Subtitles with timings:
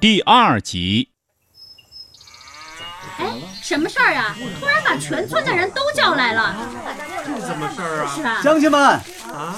[0.00, 1.08] 第二集。
[3.18, 4.36] 哎，什么事儿啊？
[4.60, 6.56] 突然把全村的人都叫来了。
[7.26, 8.14] 这什么事儿啊？
[8.14, 8.40] 是啊。
[8.40, 9.00] 乡亲们，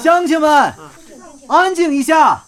[0.03, 0.75] 乡亲们，
[1.47, 2.43] 安静一下。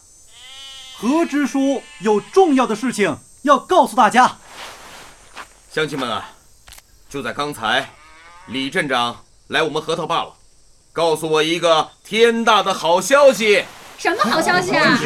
[0.97, 4.39] 何支书有重要的事情要告诉大家。
[5.71, 6.31] 乡亲们啊，
[7.11, 7.91] 就在刚才，
[8.47, 10.33] 李镇长来我们核桃坝了，
[10.95, 13.67] 告诉我一个天大的好消息。
[13.99, 14.99] 什么好消息啊？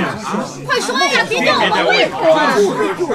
[0.66, 2.54] 快说呀，别吊我们胃口啊！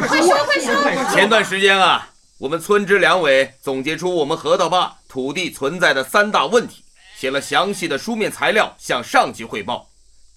[0.08, 1.14] 快说快说。
[1.14, 2.08] 前段时间啊，
[2.38, 6.84] 我们村支两委总结出我们河道坝土地存在的三大问题，
[7.18, 9.88] 写了详细的书面材料向上级汇报。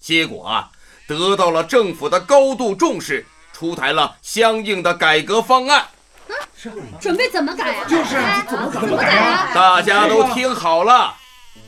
[0.01, 0.69] 结果啊，
[1.07, 5.85] 得到了政府的高度重视，出台了相应的改革方案。
[6.99, 7.85] 准备怎么改啊？
[7.87, 8.15] 就是
[8.49, 9.51] 怎么怎么改啊？
[9.53, 11.13] 大家都听好了，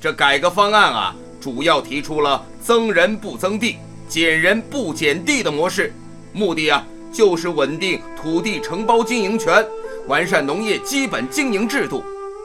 [0.02, 1.16] 这改革方案啊，
[1.48, 3.78] 主要提出了增人不增地、
[4.10, 5.94] 减人不减地的模式，
[6.34, 9.66] 目的啊，就是稳定土地承包经营权，
[10.08, 12.04] 完善农业基本经营制度。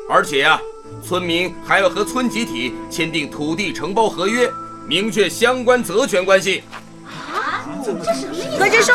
[0.08, 0.60] 而且啊、
[1.04, 4.48] 村民还要和村集体签订土地承包合约，
[4.86, 6.62] 明确相关责权关系。
[7.04, 8.92] 啊，这什么意思何支书，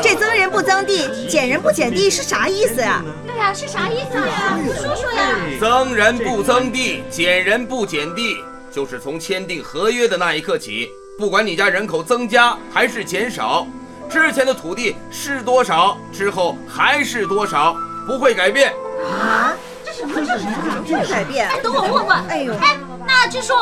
[0.00, 4.56] 这增人不增地，减人不减地是啥意思呀、对呀，是啥意思呀？
[4.62, 5.26] 你说说呀。
[5.58, 8.36] 增人不增地，减人不减地，
[8.74, 13.64] 就是从签订合约的那一刻起，不管你家人口增加还是减少，
[14.10, 18.74] 之前的土地是多少，之后还是多少，不会改变。
[19.04, 19.54] 啊？
[19.84, 20.44] 这什么这是？
[20.82, 21.60] 不改变哎，？
[21.62, 22.26] 等我问问。
[22.26, 23.54] 哎呦哎，那支书，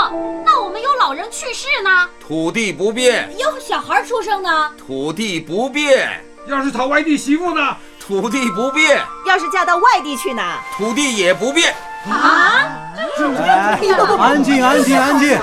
[0.47, 2.09] 那我们有老人去世呢？
[2.19, 4.73] 土地不变，有小孩出生呢？
[4.79, 7.77] 土地不变，要是讨外地媳妇呢？
[8.01, 10.43] 土地不变，要是嫁到外地去呢？
[10.79, 11.75] 土地也不变。
[12.09, 12.82] 啊？
[13.37, 13.79] 哎，
[14.19, 15.39] 安静，安静，安静，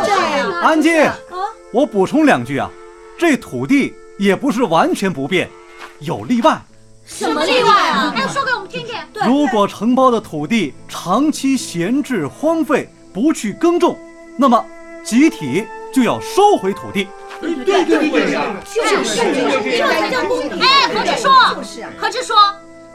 [0.61, 1.09] 安静。
[1.71, 2.69] 我补充两句啊，
[3.17, 5.49] 这土地也不是完全不变，
[5.99, 6.59] 有例外。
[7.05, 8.13] 什么例外啊？
[8.15, 8.95] 哎，说给我们听听。
[9.13, 13.97] 对如果承包的土地长期闲置荒废，不去耕种，
[14.37, 14.63] 那么
[15.03, 17.07] 集体就要收回土地。
[17.41, 18.43] 对对对对呀！
[18.65, 19.15] 就是，
[19.77, 20.59] 这才叫公平。
[20.59, 22.33] 哎，何支书，就是啊何支书，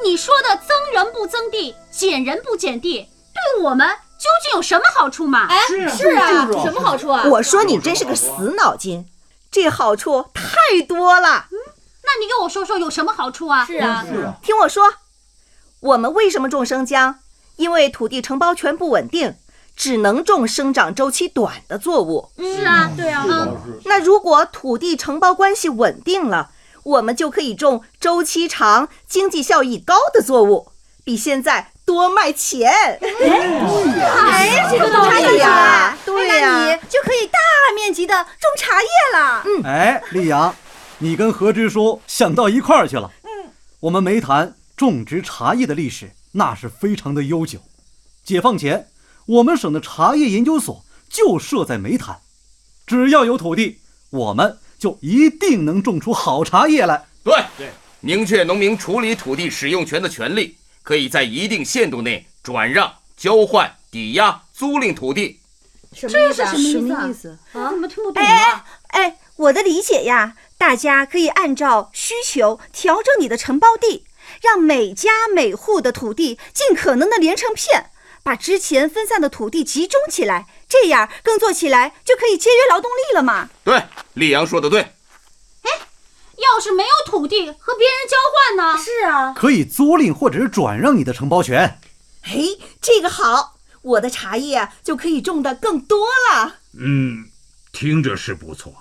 [0.04, 3.88] 你说的增人不增地，减人不减地，对我们
[4.24, 5.46] 究竟有什么好处嘛？
[5.50, 7.24] 哎，是啊什么好处啊？
[7.28, 9.06] 我说你真是个死脑筋，
[9.50, 11.48] 这好处太多了。
[11.50, 11.58] 嗯
[12.06, 13.66] 那你给我说说有什么好处啊？
[13.66, 14.04] 是啊，
[14.42, 14.84] 听我说，
[15.80, 17.18] 我们为什么种生姜？
[17.56, 19.36] 因为土地承包权不稳定，
[19.76, 22.30] 只能种生长周期短的作物。
[22.38, 26.50] 是啊，对啊，嗯，那如果土地承包关系稳定了，
[26.82, 30.72] 我们就可以种周期长、经济效益高的作物，
[31.04, 32.70] 比现在多卖钱。
[32.70, 35.48] 哎，这个道茶理呀。
[35.48, 37.38] 呀，对呀、你就可以大
[37.74, 39.42] 面积的种茶叶了。
[39.44, 40.54] 嗯哎，丽阳，
[40.98, 43.10] 你跟何支书想到一块儿去了。
[43.22, 43.50] 嗯，
[43.80, 47.58] 我们梅潭种植茶叶的历史那是非常的悠久。
[48.24, 48.88] 解放前，
[49.26, 52.18] 我们省的茶叶研究所就设在梅潭，
[52.86, 53.80] 只要有土地，
[54.10, 57.04] 我们就一定能种出好茶叶来。
[57.22, 57.68] 对对，
[58.00, 65.40] 明确农民处理土地使用权的权利，可以在一定限度内转让、交换、抵押、租赁土地。
[65.92, 67.38] 这是什么意思啊？
[67.52, 67.58] 思？
[67.58, 68.64] 啊，怎么听不懂哎啊？
[68.88, 74.04] 哎，我的理解呀，大家可以按照需求调整你的承包地，
[74.42, 77.90] 让每家每户的土地尽可能的连成片，
[78.22, 83.48] 把之前分散的土地集中起来，这样耕作起来就可以节约劳动力了嘛。
[83.64, 83.84] 对，
[84.14, 84.88] 丽阳说的对。
[86.38, 88.78] 要是没有土地和别人交换呢？
[88.82, 91.78] 是啊，可以租赁或者是转让你的承包权。
[92.22, 92.34] 哎，
[92.80, 96.56] 这个好，我的茶叶啊就可以种的更多了。
[96.78, 97.26] 嗯，
[97.72, 98.72] 听着是不错，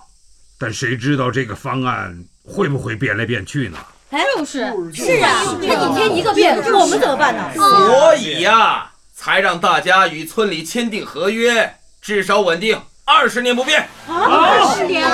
[0.57, 3.77] 但谁知道这个方案会不会变来变去呢？
[4.09, 4.59] 哎就是，
[4.93, 7.51] 是啊，那一天一个变，我们怎么办呢？
[7.55, 13.85] 所以呀，才让大家与村里签订合约，至少稳定二十年不变。
[14.07, 15.13] 二十年了，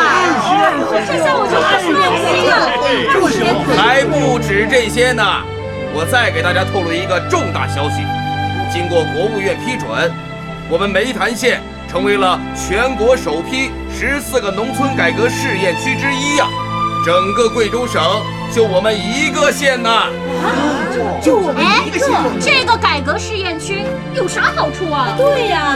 [1.07, 2.53] 这下我就二十年不了。
[3.09, 5.23] 二十年还不止这些呢，
[5.91, 8.03] 我再给大家透露一个重大消息：
[8.71, 9.89] 经过国务院批准，
[10.69, 16.45] 我们湄潭县成为了全国首批十四个农村改革试验区之一呀、
[17.03, 17.99] 整个贵州省
[18.53, 19.89] 就我们一个县呢。
[21.23, 25.15] 就我们一个县，这个改革试验区有啥好处啊？
[25.17, 25.75] 对呀，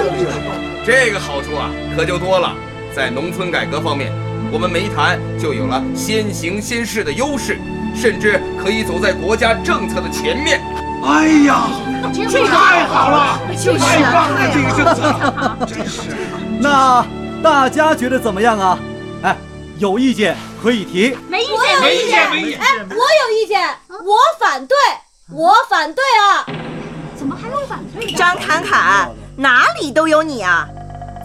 [0.85, 2.53] 这个好处啊，可就多了。
[2.93, 4.11] 在农村改革方面，
[4.51, 7.57] 我们梅潭就有了先行先试的优势，
[7.95, 10.61] 甚至可以走在国家政策的前面。
[11.05, 11.67] 哎呀，
[12.13, 16.01] 这太好了，就是太棒啊，了，这个政策，真是。
[16.59, 17.05] 那
[17.41, 18.77] 大家觉得怎么样啊？
[19.23, 19.37] 哎，
[19.77, 21.17] 有意见可以提。
[21.29, 22.59] 没意见，没意见，没意见。
[22.89, 24.77] 我有意见，我反对，
[25.31, 26.45] 我反对啊！
[27.15, 28.17] 怎么还有反对的？
[28.17, 30.69] 张侃侃，哪里都有你啊！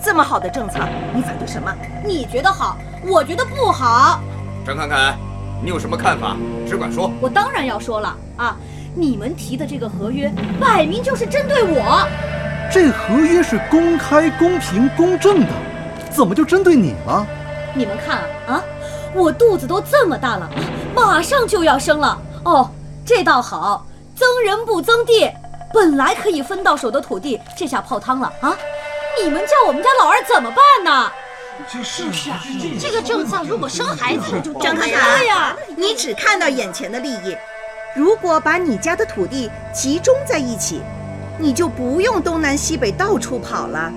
[0.03, 0.79] 这么好的政策，
[1.15, 1.71] 你反对什么？
[2.03, 4.21] 你觉得好，我觉得不好。
[4.67, 5.19] 张侃侃，
[5.63, 6.35] 你有什么看法？
[6.67, 7.11] 只管说。
[7.21, 8.57] 我当然要说了啊！
[8.95, 12.09] 你们提的这个合约，摆明就是针对我。
[12.73, 15.53] 这合约是公开、公平、公正的，
[16.11, 17.27] 怎么就针对你了？
[17.75, 18.65] 你们看啊啊！
[19.15, 20.49] 我肚子都这么大了，
[20.95, 22.19] 马上就要生了。
[22.45, 22.71] 哦，
[23.05, 25.31] 这倒好，增人不增地，
[25.73, 28.57] 本来可以分到手的土地，这下泡汤了啊！
[29.23, 31.11] 你们叫我们家老二怎么办呢？
[31.73, 32.41] 就是啊，
[32.79, 37.37] 这个政策如果生孩子，张侃侃，你只看到眼前的利益。
[37.95, 40.81] 如果把你家的土地集中在一起，
[41.37, 43.93] 你就不用东南西北到处跑了，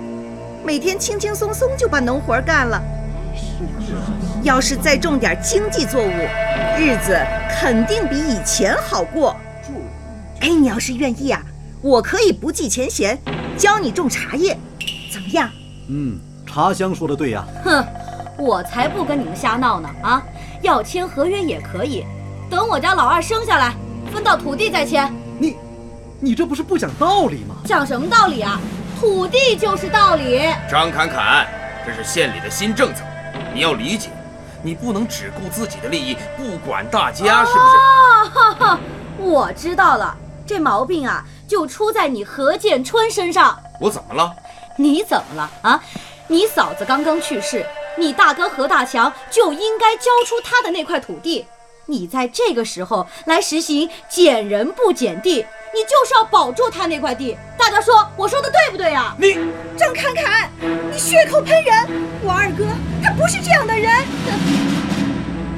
[0.63, 2.81] 每天轻轻松松就把农活干了。
[4.41, 6.27] 要是再种点经济作物，
[6.77, 7.15] 日子
[7.51, 9.35] 肯定比以前好过。
[10.39, 11.39] 哎，你要是愿意啊，
[11.81, 13.17] 我可以不计前嫌，
[13.57, 14.55] 教你种茶叶，
[15.11, 15.49] 怎么样？
[15.89, 17.43] 嗯，茶香说的对呀。
[17.63, 17.83] 哼，
[18.37, 19.89] 我才不跟你们瞎闹呢！
[20.03, 20.21] 啊，
[20.61, 22.05] 要签合约也可以，
[22.51, 23.73] 等我家老二生下来，
[24.13, 25.11] 分到土地再签。
[25.39, 25.55] 你，
[26.19, 27.55] 你这不是不讲道理吗？
[27.65, 28.61] 讲什么道理啊？
[28.99, 30.39] 土地就是道理。
[30.69, 31.47] 张侃侃，
[31.83, 33.01] 这是县里的新政策，
[33.55, 34.09] 你要理解。
[34.63, 37.75] 你不能只顾自己的利益，不管大家，是不是？
[37.75, 38.79] 哦哈哈，
[39.17, 43.59] 我知道了，这毛病啊，就出在你何建春身上。
[43.77, 44.33] 我怎么了？
[44.77, 45.83] 你怎么了啊？
[46.29, 47.65] 你嫂子刚刚去世，
[47.97, 51.45] 你大哥何大强就应该交出他的那块土地。
[51.87, 57.37] 你在这个时候来实行捡人不捡地，你就是要保住他那块地。
[57.57, 59.13] 大家说，我说的对不对呀？
[59.19, 59.37] 你
[59.75, 61.85] 张侃侃，你血口喷人！
[62.23, 62.65] 我二哥
[63.03, 63.91] 他不是这样的人。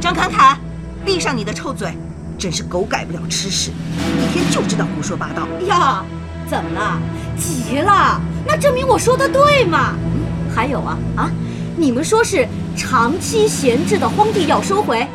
[0.01, 0.59] 张侃侃，
[1.05, 1.93] 闭上你的臭嘴！
[2.35, 3.69] 真是狗改不了吃屎，
[4.12, 5.47] 一天就知道胡说八道。
[5.67, 6.03] 呀，
[6.49, 6.99] 怎么了？
[7.37, 8.19] 急了？
[8.45, 9.93] 那证明我说的对嘛。
[10.53, 11.31] 还有啊啊，
[11.77, 15.07] 你们说是长期闲置的荒地要收回，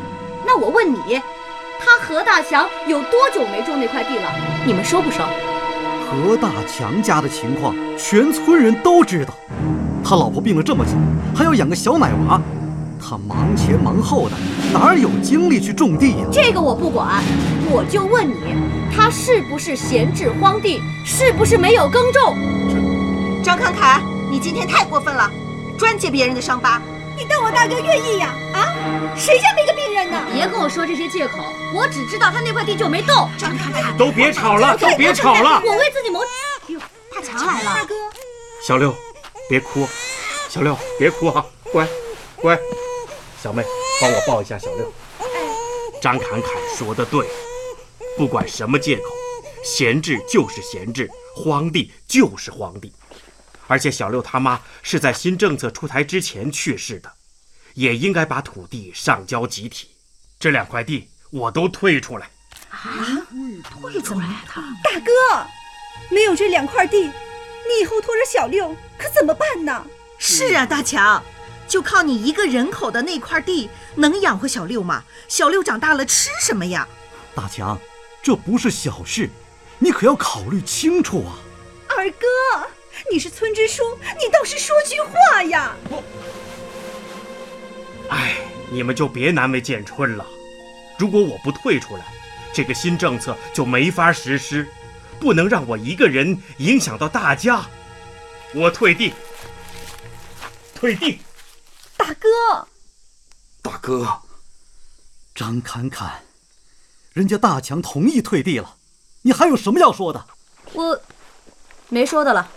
[0.45, 1.21] 那我问你，
[1.79, 4.23] 他何大强有多久没种那块地了？
[4.65, 5.19] 你们收不收？
[6.09, 9.33] 何大强家的情况，全村人都知道。
[10.03, 10.91] 他老婆病了这么久，
[11.35, 12.41] 还要养个小奶娃，
[13.01, 14.35] 他忙前忙后的，
[14.73, 16.27] 哪有精力去种地呀？
[16.31, 17.23] 这个我不管，
[17.71, 18.53] 我就问你，
[18.95, 20.81] 他是不是闲置荒地？
[21.05, 22.37] 是不是没有耕种？
[23.43, 25.29] 张康凯，你今天太过分了，
[25.77, 26.81] 专揭别人的伤疤。
[27.17, 28.33] 你当我大哥愿意呀？
[28.53, 28.67] 啊，
[29.15, 30.21] 谁家没个病人呢？
[30.33, 31.37] 别跟我说这些借口，
[31.73, 33.29] 我只知道他那块地就没动。
[33.37, 35.61] 张康凯，都别吵了，都别吵了。
[35.65, 36.19] 我为自己谋。
[37.11, 37.95] 大强来了，大哥，
[38.65, 38.93] 小六，
[39.49, 39.87] 别哭，
[40.47, 41.43] 小六别哭啊，
[41.73, 41.87] 乖，
[42.35, 42.57] 乖。
[43.41, 43.63] 小妹，
[44.01, 44.91] 帮我抱一下小六。
[46.01, 47.25] 张侃侃说的对，
[48.17, 49.03] 不管什么借口，
[49.63, 52.91] 闲置就是闲置，荒地就是荒地。
[53.67, 57.11] 而且小六他妈是在新政策出台之前去世的，
[57.75, 59.89] 也应该把土地上交集体。
[60.39, 62.29] 这两块地我都退出来。
[62.69, 63.25] 啊
[63.81, 64.61] 退出来他。
[64.83, 65.11] 大哥，
[66.09, 69.85] 没有这两块地，你以后拖着小六可怎么办呢？
[70.17, 71.23] 是啊，大强，
[71.69, 75.03] 就靠你一个人口的那块地，能养活小六吗？
[75.27, 76.85] 小六长大了吃什么呀？
[77.35, 77.79] 大强，
[78.23, 79.29] 这不是小事，
[79.77, 81.37] 你可要考虑清楚啊！
[81.87, 82.67] 二哥，
[83.11, 83.83] 你是村支书，
[84.19, 85.75] 你倒是说句话呀！
[88.09, 88.37] 哎，
[88.71, 90.25] 你们就别难为建春了。
[90.97, 92.03] 如果我不退出来，
[92.51, 94.67] 这个新政策就没法实施，
[95.19, 97.63] 不能让我一个人影响到大家。
[98.55, 99.13] 我退地，
[100.73, 101.19] 退地。
[101.99, 102.67] 大哥，
[103.61, 104.21] 大哥，
[105.35, 106.23] 张侃侃，
[107.11, 108.77] 人家大强同意退地了，
[109.23, 110.25] 你还有什么要说的？
[110.71, 110.97] 我
[111.89, 112.49] 没说的了。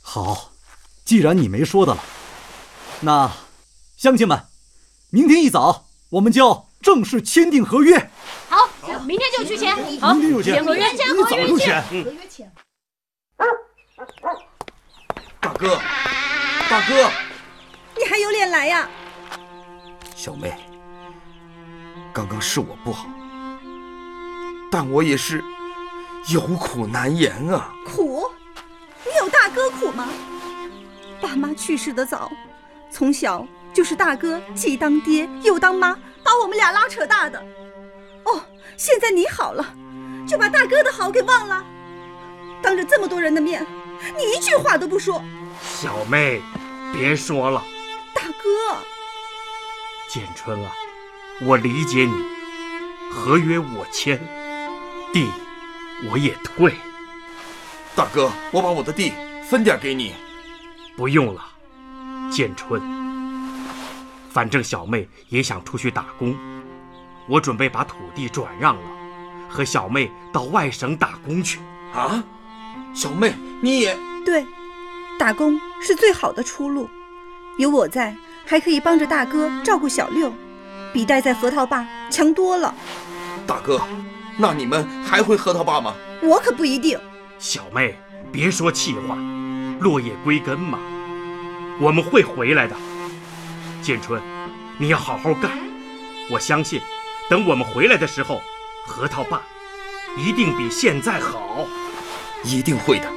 [0.00, 0.52] 好，
[1.04, 2.04] 既然你没说的了，
[3.00, 3.28] 那
[3.96, 4.40] 乡亲们，
[5.10, 7.98] 明天一早我们就正式签订合约。
[8.48, 8.68] 好，
[9.00, 9.74] 明天就去签。
[10.00, 11.58] 好，明天就签签合约，签合约，
[12.28, 12.52] 签。
[15.40, 15.76] 大哥，
[16.70, 17.25] 大哥，你
[18.16, 18.88] 还有脸来呀？
[20.14, 20.56] 小妹，
[22.14, 23.10] 刚刚是我不好，
[24.70, 25.44] 但我也是
[26.28, 27.74] 有苦难言啊。
[27.84, 28.26] 苦？
[29.04, 30.08] 你有大哥苦吗？
[31.20, 32.32] 爸妈去世的早，
[32.90, 35.92] 从小就是大哥既当爹又当妈，
[36.24, 37.38] 把我们俩拉扯大的。
[38.24, 38.42] 哦，
[38.78, 39.74] 现在你好了，
[40.26, 41.62] 就把大哥的好给忘了。
[42.62, 43.62] 当着这么多人的面，
[44.16, 45.22] 你一句话都不说。
[45.60, 46.40] 小妹，
[46.94, 47.62] 别说了。
[48.46, 48.86] 大哥，
[50.08, 50.70] 建春啊，
[51.42, 52.12] 我理解你，
[53.10, 54.20] 合约我签，
[55.12, 55.28] 地
[56.08, 56.72] 我也退。
[57.96, 59.12] 大哥，我把我的地
[59.48, 60.14] 分点给你。
[60.96, 61.44] 不用了，
[62.30, 62.80] 建春。
[64.30, 66.36] 反正小妹也想出去打工，
[67.26, 68.82] 我准备把土地转让了，
[69.48, 71.58] 和小妹到外省打工去。
[71.92, 72.22] 啊，
[72.94, 74.46] 小妹，你也对，
[75.18, 76.88] 打工是最好的出路。
[77.58, 78.14] 有我在，
[78.46, 80.32] 还可以帮着大哥照顾小六，
[80.92, 82.72] 比待在核桃坝强多了。
[83.46, 83.80] 大哥，
[84.38, 85.94] 那你们还回核桃坝吗？
[86.22, 86.98] 我可不一定。
[87.38, 87.98] 小妹，
[88.32, 89.18] 别说气话，
[89.80, 90.78] 落叶归根嘛，
[91.80, 92.76] 我们会回来的。
[93.82, 94.22] 建春，
[94.78, 95.50] 你要好好干，
[96.30, 96.80] 我相信，
[97.28, 98.40] 等我们回来的时候，
[98.86, 99.42] 核桃坝
[100.16, 101.66] 一定比现在好。
[102.44, 103.10] 一定会的，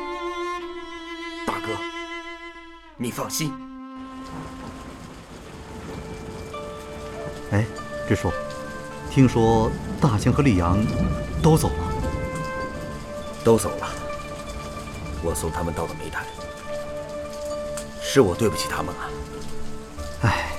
[1.45, 1.77] 大哥，
[2.97, 3.68] 你放心。
[7.51, 7.65] 哎，
[8.07, 8.31] 支书，
[9.09, 10.77] 听说大强和丽阳
[11.41, 11.93] 都走了，
[13.43, 13.87] 都走了。
[15.23, 16.23] 我送他们到了煤炭，
[18.01, 19.01] 是我对不起他们了。
[20.21, 20.51] 哎，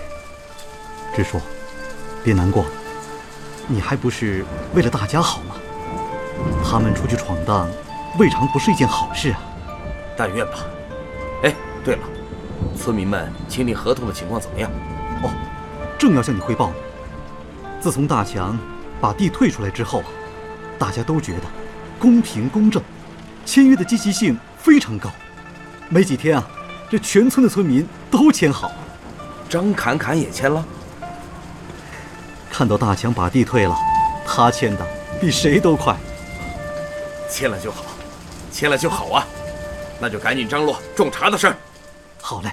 [1.14, 1.40] 支书，
[2.24, 2.64] 别难过，
[3.68, 4.44] 你还不是
[4.74, 5.54] 为了大家好吗？
[6.64, 7.68] 他们出去闯荡，
[8.18, 9.40] 未尝不是一件好事啊。
[10.16, 10.66] 但愿吧。
[11.44, 11.54] 哎，
[11.84, 12.02] 对了，
[12.76, 14.68] 村民们签订合同的情况怎么样？
[15.22, 15.30] 哦，
[16.00, 16.76] 正要向你汇报呢。
[17.78, 18.58] 自从大强
[19.02, 20.06] 把地退出来之后啊，
[20.78, 21.42] 大家都觉得
[21.98, 22.82] 公平公正，
[23.44, 25.10] 签约的积极性非常高。
[25.90, 26.48] 没几天啊，
[26.88, 28.72] 这全村的村民都签好。
[29.46, 30.64] 张侃侃也签了。
[32.50, 33.76] 看到大强把地退了，
[34.26, 34.86] 他签的
[35.20, 35.94] 比谁都快。
[37.28, 37.84] 签了就好，
[38.50, 39.26] 签了就好啊！
[40.00, 41.56] 那就赶紧张罗种茶的事儿。
[42.22, 42.50] 好嘞。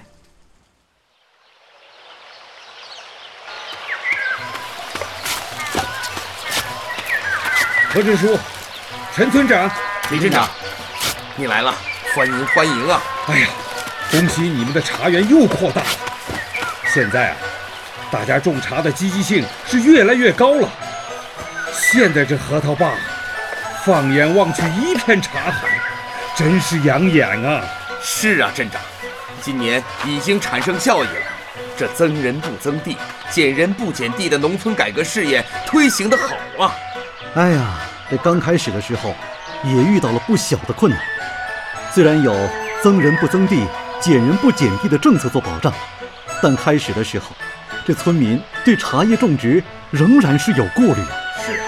[7.98, 8.38] 何支书，
[9.12, 9.68] 陈村长，
[10.12, 10.48] 李镇长，
[11.36, 11.74] 你来了，
[12.14, 13.02] 欢迎欢迎啊！
[13.28, 13.48] 哎呀，
[14.12, 15.88] 恭喜你们的茶园又扩大了。
[16.94, 17.38] 现在啊，
[18.12, 20.70] 大家种茶的积极性是越来越高了。
[21.74, 22.92] 现在这核桃坝，
[23.84, 25.68] 放眼望去一片茶海，
[26.36, 27.66] 真是养眼啊！
[28.00, 28.80] 是啊，镇长，
[29.42, 31.26] 今年已经产生效益了。
[31.76, 32.96] 这增人不增地，
[33.32, 36.76] 减人不减地的农村改革事业推行的好啊！
[37.36, 39.14] 哎呀，这刚开始的时候，
[39.64, 41.00] 也遇到了不小的困难。
[41.94, 42.34] 虽然有
[42.82, 43.66] 增人不增地、
[44.00, 45.74] 减人不减地的政策做保障，
[46.42, 47.28] 但开始的时候，
[47.86, 49.62] 这村民对茶叶种植
[49.92, 51.12] 仍然是有顾虑的。
[51.46, 51.66] 是啊。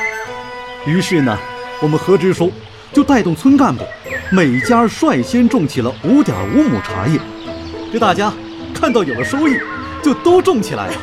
[0.86, 1.38] 于是呢，
[1.82, 2.54] 我们何支书
[2.94, 3.84] 就带动村干部，
[4.32, 7.20] 每家率先种起了五点五亩茶叶。
[7.92, 8.32] 这大家
[8.74, 9.60] 看到有了收益，
[10.02, 10.94] 就都种起来了。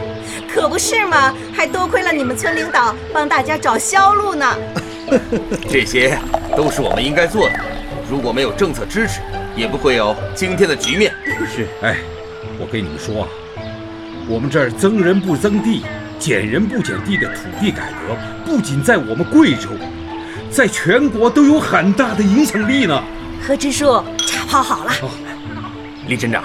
[0.48, 4.46] 可不是嘛，还多亏了你们村领导帮大家找销路呢。
[5.68, 6.18] 这些
[6.56, 7.60] 都是我们应该做的，
[8.10, 9.20] 如果没有政策支持，
[9.54, 11.12] 也不会有今天的局面。
[11.46, 11.96] 是，哎，
[12.58, 13.28] 我跟你们说啊，
[14.28, 15.84] 我们这儿增人不增地、
[16.18, 19.70] 减人不减地的土地改革，不仅在我们贵州，
[20.50, 23.02] 在全国都有很大的影响力呢。
[23.46, 24.92] 何支书，茶泡好了。
[26.08, 26.44] 李镇长，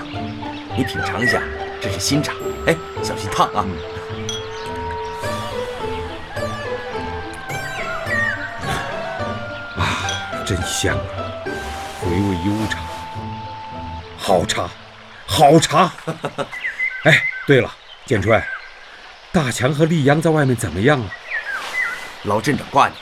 [0.77, 1.41] 你品尝一下，
[1.79, 2.33] 这是新茶，
[2.67, 3.65] 哎，小心烫啊。
[10.51, 11.31] 真香啊，
[12.01, 12.83] 回味悠长。
[14.17, 14.69] 好茶，
[15.25, 15.89] 好茶。
[17.07, 17.73] 哎，对了，
[18.05, 18.43] 建春，
[19.31, 21.09] 大强和丽阳在外面怎么样了？
[22.23, 22.99] 老镇长挂念，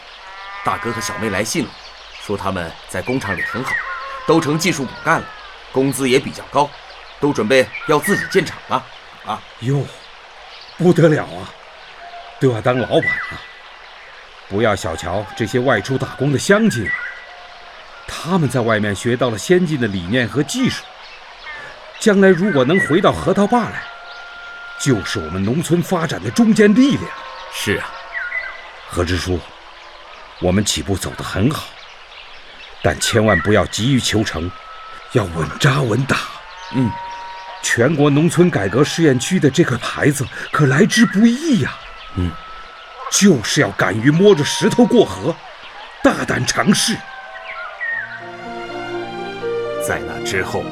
[0.64, 1.72] 大哥和小妹来信了，
[2.22, 3.74] 说他们在工厂里很好，
[4.28, 5.26] 都成技术骨干了，
[5.72, 6.70] 工资也比较高，
[7.20, 8.86] 都准备要自己建厂了。
[9.26, 9.84] 啊，哟，
[10.78, 11.50] 不得了啊，
[12.40, 13.42] 都要当老板了。
[14.48, 16.94] 不要小瞧这些外出打工的乡亲啊。
[18.12, 20.84] 他们在外面学到了先进的理念和技术，
[22.00, 23.84] 将来如果能回到核桃坝来，
[24.82, 27.04] 就是我们农村发展的中坚力量。
[27.54, 27.90] 是啊，
[28.90, 29.40] 何支书，
[30.40, 31.68] 我们起步走得很好，
[32.82, 34.52] 但千万不要急于求成，
[35.12, 36.18] 要稳扎稳打。
[36.74, 36.92] 嗯，
[37.62, 41.78] 全国农村改革试验区的这个牌子可来之不易呀。
[42.16, 42.32] 嗯，
[43.12, 45.36] 就是要敢于摸着石头过河，
[46.04, 46.96] 大胆尝试。
[49.86, 50.64] 在那之后，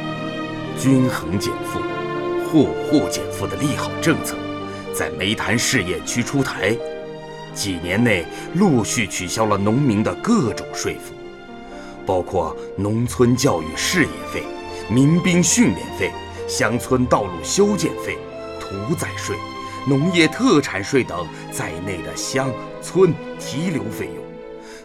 [0.77, 1.79] 均衡减负、
[2.47, 4.35] 户户减负的利好政策
[4.93, 6.77] 在煤炭试验区出台，
[7.53, 11.13] 几年内陆续取消了农民的各种税负，
[12.05, 14.43] 包括农村教育事业费、
[14.89, 16.11] 民兵训练费、
[16.47, 18.17] 乡村道路修建费、
[18.59, 19.35] 屠宰税、
[19.87, 24.23] 农业特产税等在内的乡村提留费用，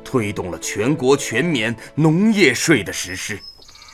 [0.03, 3.39] 推动了全国全免农业税的实施。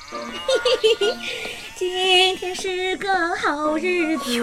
[1.77, 4.43] 今天是个好日子。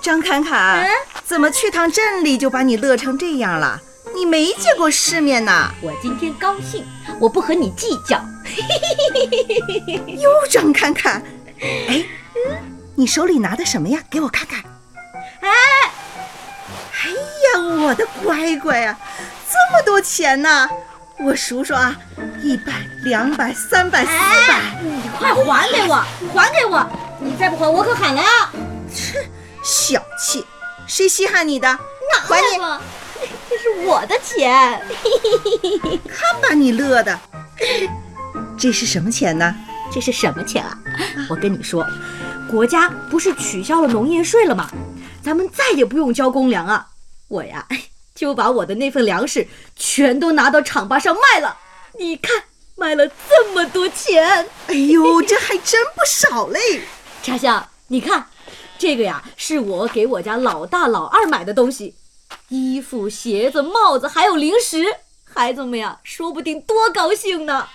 [0.00, 0.88] 张侃侃，
[1.24, 3.80] 怎么去趟镇里就把你乐成这样了？
[4.14, 5.70] 你没见过世面呐！
[5.82, 6.84] 我今天高兴，
[7.20, 8.16] 我不和你计较。
[10.16, 11.22] 哟，张侃侃，
[11.60, 12.02] 哎，
[12.96, 14.00] 你手里拿的什么呀？
[14.10, 14.64] 给我看看。
[15.40, 15.50] 哎，
[17.04, 18.98] 哎呀，我的乖乖呀，
[19.50, 20.68] 这么多钱呢！
[21.20, 21.96] 我数数啊，
[22.42, 22.72] 一百、
[23.02, 24.10] 两百、三百、四
[24.48, 25.94] 百，你快还给我，
[26.32, 26.86] 还给我！
[27.20, 28.52] 你再不还，我可喊了啊！
[28.94, 29.28] 切，
[29.62, 30.46] 小气，
[30.86, 31.66] 谁稀罕你的？
[31.68, 32.58] 哪还你！
[33.50, 34.80] 这是我的钱，
[36.08, 37.18] 看把你乐的。
[38.56, 39.52] 这是什么钱呢？
[39.92, 40.78] 这是什么钱啊？
[41.28, 41.84] 我跟你说，
[42.48, 44.70] 国家不是取消了农业税了吗？
[45.20, 46.86] 咱们再也不用交公粮啊！
[47.26, 47.66] 我呀。
[48.18, 49.46] 就把我的那份粮食
[49.76, 51.56] 全都拿到厂坝上卖了，
[52.00, 52.42] 你看
[52.74, 56.58] 卖了这么多钱，哎呦，这还真不少嘞！
[57.22, 58.26] 茶香，你看，
[58.76, 61.94] 这个呀是我给我家老大老二买的东西，
[62.48, 64.84] 衣服、鞋子、帽子，还有零食，
[65.32, 67.68] 孩子们呀，说不定多高兴呢！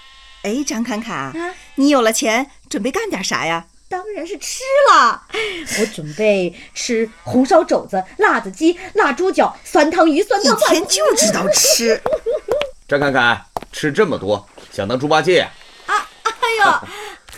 [0.43, 3.67] 哎，张侃侃，你有了钱，准备干点啥呀？
[3.93, 5.21] 当然是吃了，
[5.79, 12.01] 我准备吃红烧肘子、辣子鸡、辣猪脚、酸汤鱼、酸汤一天就知道吃。
[12.89, 13.39] 张侃侃，
[13.71, 15.51] 吃这么多，想当猪八戒呀？
[15.85, 16.31] 啊，哎
[16.65, 16.87] 呦，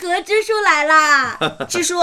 [0.00, 1.38] 何支书来啦！
[1.68, 1.96] 支书，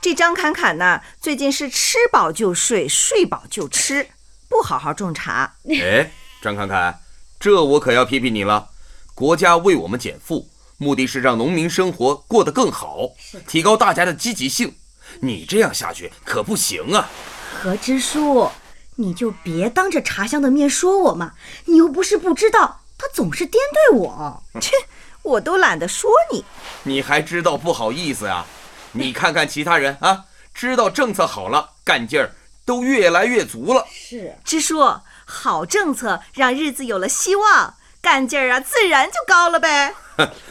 [0.00, 4.08] 这张侃侃呢，最近是吃饱就睡，睡饱就吃，
[4.48, 5.54] 不好好种茶。
[5.68, 6.10] 哎，
[6.42, 6.98] 张侃侃，
[7.38, 8.70] 这我可要批评你了。
[9.14, 10.48] 国家为我们减负。
[10.82, 13.10] 目的是让农民生活过得更好，
[13.46, 14.76] 提高大家的积极性。
[15.20, 17.10] 你这样下去可不行啊！
[17.52, 18.48] 何支书，
[18.94, 21.34] 你就别当着茶香的面说我嘛。
[21.66, 24.42] 你又不是不知道，他总是颠对我。
[24.58, 24.74] 切，
[25.20, 26.46] 我都懒得说你。
[26.84, 28.46] 你还知道不好意思啊？
[28.92, 33.84] 你看看其他人啊，知道政策好了，干劲儿都越来越足了。
[33.92, 34.80] 是，支书，
[35.26, 39.94] 好政策让日子有了希望，干劲儿啊自然就高了呗。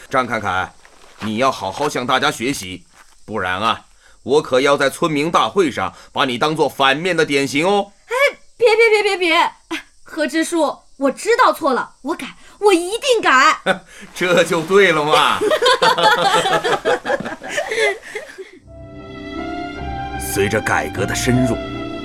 [0.08, 0.72] 张侃侃，
[1.20, 2.84] 你要好好向大家学习，
[3.24, 3.86] 不然啊，
[4.22, 7.92] 我可要在村民大会上把你当做反面的典型哦。
[8.06, 8.14] 哎，
[8.56, 9.52] 别别别别别！
[10.02, 12.26] 何支书，我知道错了，我改，
[12.58, 13.60] 我一定改。
[14.14, 15.38] 这就对了嘛。
[20.32, 21.56] 随着改革的深入，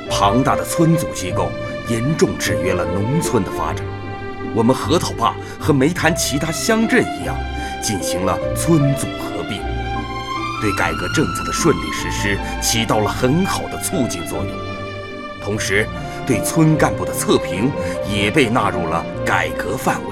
[0.09, 1.51] 庞大的村组机构
[1.87, 3.85] 严重制约了农村的发展。
[4.55, 7.35] 我们核桃坝和梅潭其他乡镇一样，
[7.83, 9.61] 进行了村组合并，
[10.61, 14.47] 对改革政策的顺利实施起到了很好的促进作用。
[15.43, 15.85] 同时，
[16.25, 17.69] 对村干部的测评
[18.09, 20.09] 也被纳入了改革范围。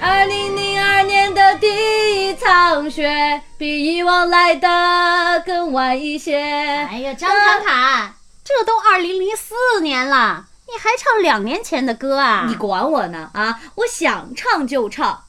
[0.00, 6.36] 二零零二年的第一场雪，比以往来的更晚一些。
[6.36, 10.44] 哎呀，张侃侃，这都二零零四年了。
[10.70, 12.44] 你还唱两年前的歌啊？
[12.46, 13.30] 你管我呢！
[13.32, 15.24] 啊，我想唱就唱。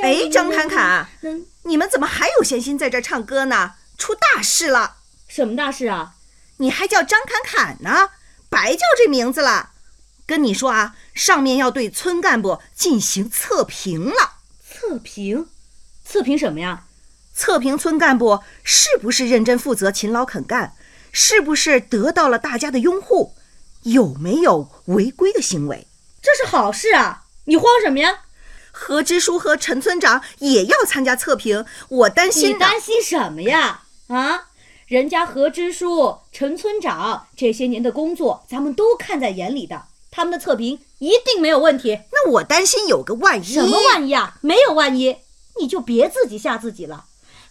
[0.00, 1.08] 哎，张侃侃，
[1.64, 3.72] 你们怎么还有闲心在这唱歌呢？
[3.98, 4.98] 出大事了！
[5.26, 6.14] 什么大事啊？
[6.58, 8.10] 你还叫张侃侃呢？
[8.48, 9.70] 白叫这名字了。
[10.24, 14.34] 跟你说啊，上面要对村干部进行测评了。
[14.64, 15.48] 测评？
[16.04, 16.84] 测评什么呀？
[17.34, 20.74] 测评村干部是不是认真负责、勤劳肯干？
[21.14, 23.34] 是不是得到了大家的拥护？
[23.84, 25.86] 有没有违规的行为？
[26.20, 27.22] 这是好事啊！
[27.44, 28.22] 你慌什么呀？
[28.72, 32.50] 何支书和陈村长也要参加测评，我担心。
[32.50, 33.84] 你担心什么呀？
[34.08, 34.48] 啊，
[34.88, 42.00] 人家何支书、陈村长这些年的工作，咱们都看在眼里的，他们的测评一定没有问题。
[42.10, 43.44] 那我担心有个万一。
[43.44, 44.36] 什么万一啊？
[44.40, 45.18] 没有万一，
[45.60, 47.04] 你就别自己吓自己了。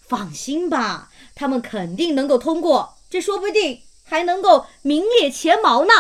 [0.06, 2.96] 放心吧，他们肯定能够通过。
[3.14, 5.94] 这说不定还能够名列前茅呢。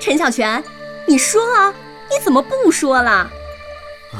[0.00, 0.64] 陈小泉，
[1.06, 1.72] 你说啊，
[2.10, 3.30] 你怎么不说了？
[4.12, 4.18] 哎，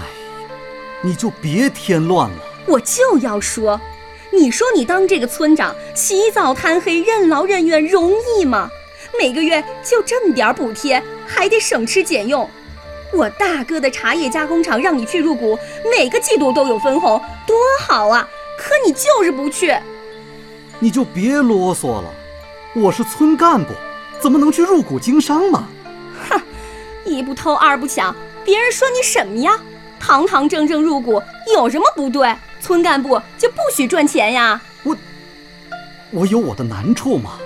[1.03, 2.37] 你就别添乱了。
[2.69, 3.81] 我就要说，
[4.33, 8.71] 你说你当这个村长，起早贪黑，任劳任怨，容易吗？
[9.19, 12.49] 每个月就这么点补贴，还得省吃俭用。
[13.13, 15.59] 我大哥的茶叶加工厂让你去入股，
[15.91, 18.31] 每个季度都有分红，多好啊！
[18.59, 19.75] 可你就是不去，
[20.81, 22.13] 你就别啰嗦了。
[22.75, 23.73] 我是村干部，
[24.21, 25.69] 怎么能去入股经商嘛？
[26.29, 26.41] 哼，
[27.05, 29.53] 一不偷二不抢，别人说你什么呀？
[30.01, 31.23] 堂堂正正入股
[31.55, 32.35] 有什么不对？
[32.61, 34.61] 村干部就不许赚钱呀？
[34.83, 34.97] 我
[36.11, 37.39] 我有我的难处嘛。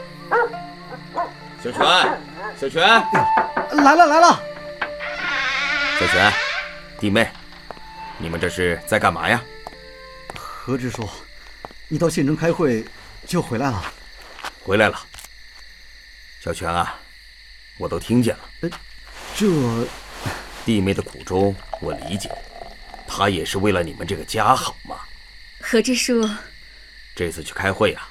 [1.62, 1.83] 小泉，
[2.59, 2.83] 小泉，
[3.70, 4.40] 来了来了，
[6.01, 6.33] 小泉，
[6.98, 7.29] 弟妹，
[8.18, 9.40] 你们这是在干嘛呀？
[10.64, 11.09] 何支书，
[11.88, 12.85] 你到县城开会
[13.27, 13.92] 就回来了？
[14.62, 14.96] 回来了。
[16.40, 17.01] 小泉啊，
[17.79, 18.70] 我都听见了。
[19.35, 19.48] 这
[20.64, 22.31] 弟妹的苦衷我理解，
[23.09, 24.94] 她也是为了你们这个家好嘛。
[25.61, 26.31] 何支书，
[27.16, 28.09] 这次去开会啊，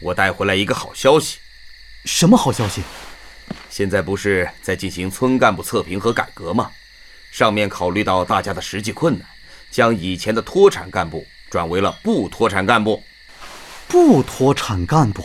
[0.00, 1.38] 我带回来一个好消息。
[2.04, 2.82] 什么好消息？
[3.70, 6.72] 现在不是在进行村干部测评和改革吗？
[7.30, 9.28] 上面考虑到大家的实际困难，
[9.70, 11.24] 将以前的脱产干部
[11.54, 13.00] 转为了不脱产干部。
[13.86, 15.24] 不脱产干部，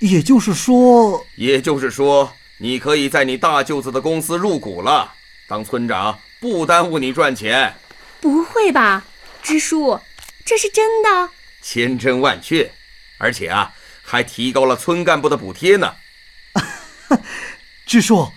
[0.00, 5.14] 也就是说，也就是说，你可以在你大舅子的公司入股了，
[5.48, 7.74] 当村长不耽误你赚钱。
[8.20, 9.02] 不会吧，
[9.42, 9.98] 支书，
[10.44, 11.30] 这是真的？
[11.62, 12.70] 千真万确，
[13.16, 13.72] 而且啊。
[14.06, 15.94] 还提高了村干部的补贴呢，
[17.86, 18.30] 支书，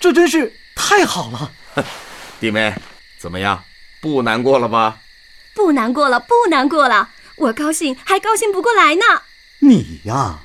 [0.00, 1.52] 这真是太好了！
[2.40, 2.74] 弟妹，
[3.18, 3.62] 怎么样？
[4.00, 4.98] 不难过了吧？
[5.62, 9.02] 不难过了，不难过了，我高兴还高兴不过来呢。
[9.58, 10.38] 你呀，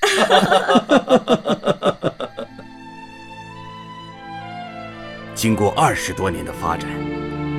[5.34, 6.88] 经过二十多年的发展，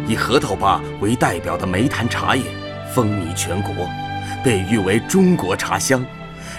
[0.08, 2.43] 以核桃坝为代表的梅潭茶叶
[2.95, 3.88] 风靡全国，
[4.43, 6.04] 被誉为中国茶乡。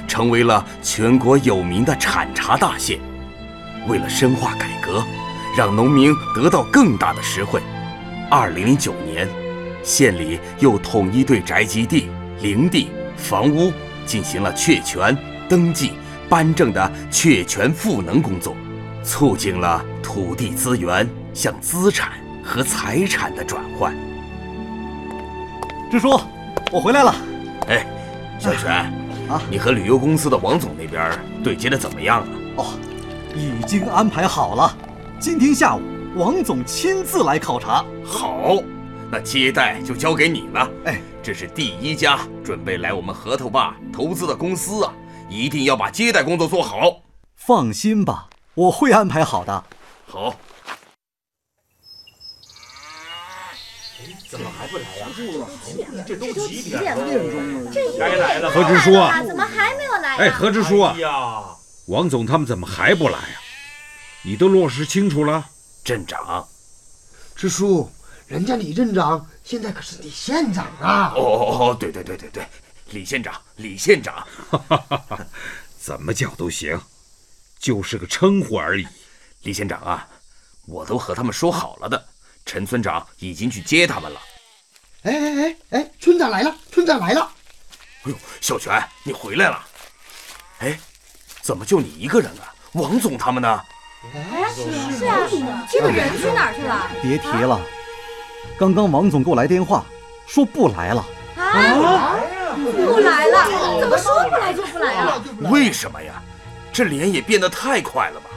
[0.06, 3.00] 成为了全国有名的产茶大县。
[3.88, 5.02] 为了深化改革，
[5.56, 7.60] 让农民得到更大的实惠，
[8.30, 9.28] 二零零九年，
[9.84, 12.08] 县里又统一对宅基地、
[12.40, 13.70] 林地、房屋
[14.04, 15.16] 进行了确权、
[15.48, 15.92] 登记、
[16.28, 18.56] 颁证的确权赋能工作，
[19.04, 23.94] 促进了土地资源向资产和财产的转换。
[25.90, 26.18] 支书，
[26.72, 27.14] 我回来了。
[27.68, 27.86] 哎，
[28.38, 28.90] 小泉。
[29.28, 31.10] 啊，你和旅游公司的王总那边
[31.42, 32.28] 对接的怎么样啊？
[32.56, 32.66] 哦，
[33.34, 34.76] 已经安排好了，
[35.18, 35.80] 今天下午
[36.14, 37.82] 王总亲自来考察。
[38.04, 38.58] 好，
[39.14, 40.68] 那接待就交给你了。
[40.86, 44.92] 哎，这是第一家准备来我们河头坝投资的公司啊，
[45.30, 47.00] 一定要把接待工作做好。
[47.36, 49.64] 放心吧，我会安排好的。
[50.04, 50.34] 好。
[54.28, 55.06] 怎么还不来呀？
[56.04, 57.06] 这都几点了？
[57.96, 58.50] 该来了。
[58.50, 59.22] 何支书啊？
[59.22, 60.16] 怎么还没有来？
[60.16, 60.96] 哎，何支书啊？
[61.86, 63.40] 王总他们怎么还不来呀？
[64.22, 65.46] 你都落实清楚了？
[65.84, 66.44] 镇长，
[67.36, 67.88] 支书，
[68.26, 71.12] 人家李镇长现在可是李县长啊！
[71.14, 72.46] 哦哦哦，对对对对对，
[72.90, 74.26] 李县长，李县长，
[75.78, 76.80] 怎么叫都行，
[77.58, 78.86] 就是个称呼而已。
[79.42, 80.08] 李县长啊，
[80.66, 82.06] 我都和他们说好了的。
[82.46, 84.20] 陈村长已经去接他们了。
[85.02, 87.30] 哎哎哎哎，村长来了，村长来了！
[88.04, 89.64] 哎呦，小泉，你回来了！
[90.60, 90.78] 哎，
[91.42, 92.54] 怎么就你一个人啊？
[92.72, 93.62] 王总他们呢？
[94.14, 96.90] 哎，是啊，这个人去哪儿去了？
[97.02, 97.60] 别提了，
[98.58, 99.84] 刚刚王总给我来电话，
[100.26, 101.04] 说不来了。
[101.36, 102.16] 啊？
[102.54, 103.80] 不来了？
[103.80, 105.22] 怎么说不来就不来啊？
[105.50, 106.22] 为什么呀？
[106.72, 108.30] 这脸也变得太快了吧？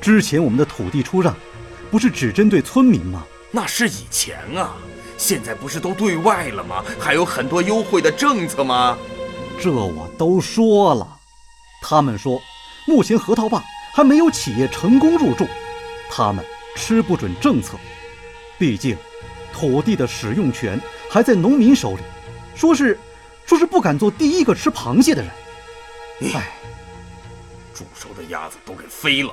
[0.00, 1.34] 之前我们的土地出让。
[1.90, 3.24] 不是只针对村民吗？
[3.52, 4.74] 那是以前啊，
[5.16, 6.84] 现在不是都对外了吗？
[6.98, 8.98] 还有很多优惠的政策吗？
[9.60, 11.06] 这我都说了，
[11.80, 12.40] 他们说
[12.84, 13.62] 目前核桃坝
[13.94, 15.46] 还没有企业成功入驻，
[16.10, 16.44] 他们
[16.74, 17.76] 吃不准政策。
[18.58, 18.96] 毕竟
[19.54, 22.02] 土地的使用权还在农民手里，
[22.56, 22.98] 说是
[23.46, 25.30] 说是不敢做第一个吃螃蟹的人。
[26.34, 26.52] 哎，
[27.72, 29.32] 煮熟的鸭子都给飞了。